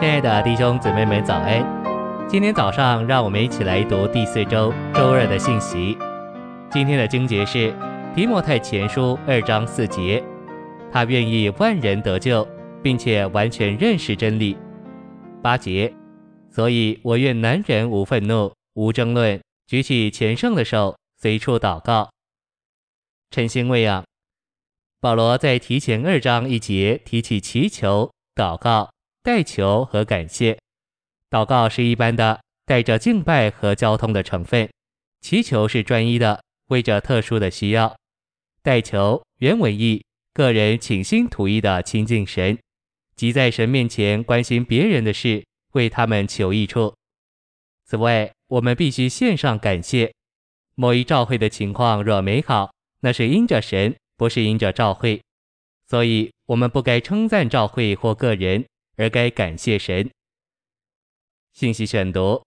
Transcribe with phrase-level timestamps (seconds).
[0.00, 1.62] 亲爱的弟兄姊妹们，早安！
[2.26, 5.94] 今天早上，让我们一起来读第四周周二的信息。
[6.70, 7.70] 今天的经节是
[8.14, 10.24] 提摩太前书二章四节，
[10.90, 12.48] 他愿意万人得救，
[12.82, 14.56] 并且完全认识真理。
[15.42, 15.92] 八节，
[16.48, 22.08] 所以我愿男人无愤怒、无争论，举起虔诚的手，随处祷告。
[23.30, 24.02] 晨星喂养，
[24.98, 28.88] 保罗在提前二章一节提起祈求、祷告。
[29.22, 30.58] 代求和感谢，
[31.28, 34.66] 祷告是一般的，带着敬拜和交通的成分；
[35.20, 37.94] 祈求是专一的，为着特殊的需要。
[38.62, 40.02] 代求原文意，
[40.32, 42.58] 个人倾心吐意的亲近神，
[43.14, 46.94] 即在神面前关心别人的事，为他们求益处。
[47.84, 50.14] 此外，我们必须献上感谢。
[50.76, 55.20] 某一教会的情况若美好，那是因着神，不是因着教会，
[55.86, 58.64] 所以我们不该称赞教会或个人。
[59.00, 60.10] 而该感谢神。
[61.54, 62.42] 信息选读：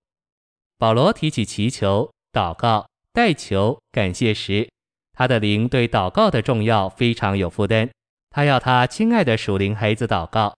[0.77, 4.69] 保罗提起祈求、祷告、代求、感谢时，
[5.13, 7.89] 他的灵对祷告的重要非常有负担。
[8.29, 10.55] 他要他亲爱的属灵孩子祷告。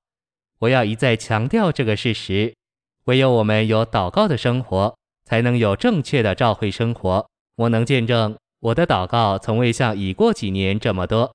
[0.59, 2.53] 我要一再强调这个事实：
[3.05, 7.25] 唯有我们有祷告的生活，才能有正确的教会生活。
[7.55, 11.33] 我能见证，我的祷告从未像已过几年这么多。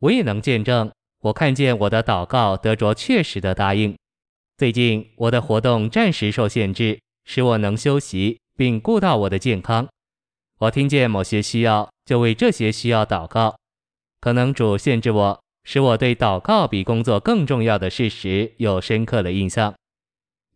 [0.00, 0.92] 我也能见证。
[1.24, 3.96] 我看见我的祷告得着确实的答应。
[4.58, 9.88] 最近我的活动暂时受限制，使我能休息并顾到我的健康。
[10.58, 13.56] 我听见某些需要，就为这些需要祷告。
[14.20, 19.74] 可能主限制我，使我对祷告比工作更重要的事实有深刻的印象。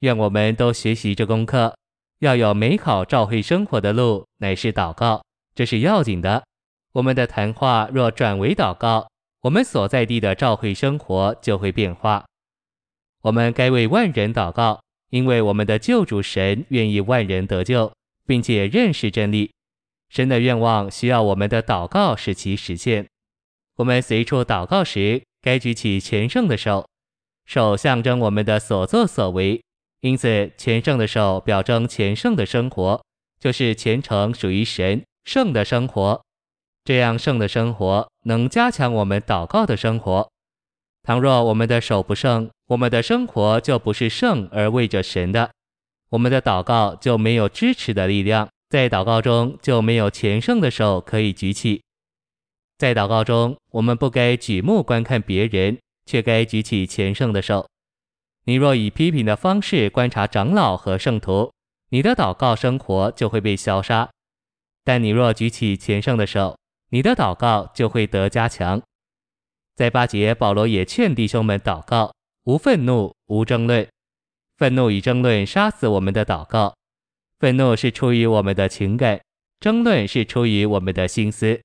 [0.01, 1.75] 愿我们都学习这功课。
[2.19, 5.25] 要有美好照会生活的路，乃是祷告，
[5.55, 6.45] 这是要紧的。
[6.93, 9.09] 我们的谈话若转为祷告，
[9.43, 12.25] 我们所在地的教会生活就会变化。
[13.23, 14.81] 我们该为万人祷告，
[15.11, 17.93] 因为我们的救主神愿意万人得救，
[18.27, 19.51] 并且认识真理。
[20.09, 23.07] 神的愿望需要我们的祷告使其实现。
[23.77, 26.89] 我们随处祷告时，该举起虔诚的手，
[27.45, 29.63] 手象征我们的所作所为，
[30.01, 33.01] 因此虔诚的手表征虔诚的生活，
[33.39, 36.21] 就是虔诚属于神圣的生活。
[36.89, 40.33] 这样圣的生活能加强我们祷告的生活。
[41.03, 45.51] 倘若我们的手不圣，我们的生活就不是圣而为着神的，
[46.09, 51.83] 我们的祷告就没有支持的力量，在祷告中就没有虔圣的手可以举起。
[52.79, 55.77] 在祷告中，我们不该举目观看别人，
[56.07, 57.69] 却该举起虔圣的手。
[58.47, 61.53] 你若以批评的方式观察长老和圣徒，
[61.91, 64.09] 你的祷告生活就会被消杀；
[64.83, 66.57] 但你若举起虔圣的手，
[66.91, 68.81] 你的祷告就会得加强。
[69.75, 72.13] 在八节，保罗也劝弟兄们祷告，
[72.45, 73.87] 无愤怒，无争论。
[74.57, 76.75] 愤怒与争论杀死我们的祷告。
[77.39, 79.21] 愤怒是出于我们的情感，
[79.61, 81.61] 争论是出于我们的心思。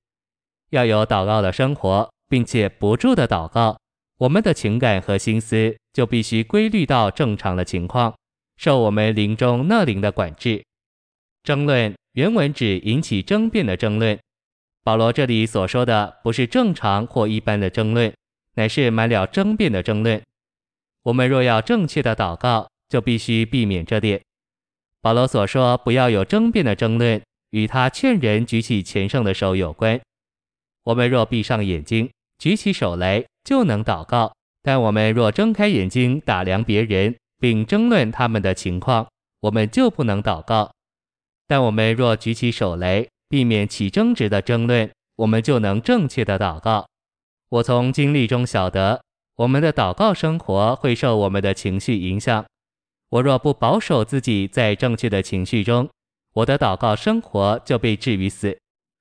[0.70, 3.76] 要有祷告的生活，并且不住的祷告，
[4.18, 8.14] 我们的情感和心思就必须规律到正常的情况，
[8.56, 10.62] 受我们灵中那灵的管制。
[11.42, 14.16] 争论原文指引起争辩的争论。
[14.84, 18.12] 保罗这里所说的不是正常或一般的争论，
[18.56, 20.22] 乃是满了争辩的争论。
[21.04, 24.20] 我们若要正确的祷告，就必须避免这点。
[25.00, 29.98] 保罗所说不要有争辩的争论，与他劝人举起虔诚的手有关。
[30.84, 39.08] 我们若闭上眼睛，举起手来就能祷告；但我们若睁开眼睛打量别人，并争论他们的情况，
[39.40, 40.70] 我们就不能祷告。
[41.46, 46.86] 但我们若举起手来，避免起争执的争论，我们就能正确的祷告。
[47.48, 49.02] 我从经历中晓得，
[49.34, 52.44] 我们的祷告生活会受我们的情绪影响。
[53.08, 55.90] 我若不保守自己在正确的情绪中，
[56.34, 58.56] 我的祷告生活就被置于死。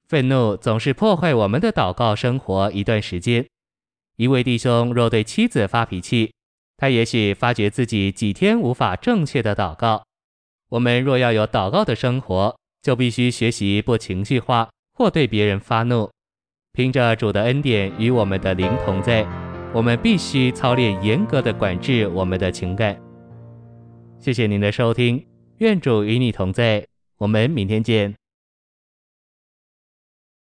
[0.08, 3.46] 愤怒总是破坏我们的祷告生活一段时间。
[4.16, 6.34] 一位弟兄若对妻子发脾气，
[6.78, 10.04] 他也许发觉自己几天无法正确的祷告。
[10.70, 16.12] 我们若要有祷告的生活，就必须学习不情绪化或对别人发怒，
[16.74, 19.26] 凭着主的恩典与我们的灵同在，
[19.74, 22.96] 我们必须操练严格的管制我们的情感。
[24.20, 25.26] 谢谢您的收听，
[25.60, 26.86] 愿主与你同在，
[27.18, 28.14] 我们明天见。